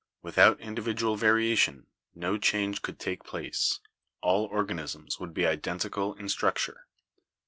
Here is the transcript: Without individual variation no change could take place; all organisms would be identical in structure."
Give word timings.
Without 0.23 0.59
individual 0.59 1.15
variation 1.15 1.85
no 2.15 2.35
change 2.39 2.81
could 2.81 2.97
take 2.97 3.23
place; 3.23 3.79
all 4.19 4.45
organisms 4.45 5.19
would 5.19 5.31
be 5.31 5.45
identical 5.45 6.15
in 6.15 6.27
structure." 6.27 6.87